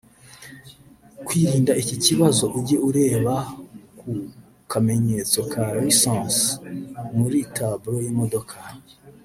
[1.25, 3.35] Kwirinda iki kibazo ujye ureba
[3.99, 4.09] ku
[4.71, 6.41] kamenyetso ka lisence
[7.17, 8.55] muri Tableau y’imodoka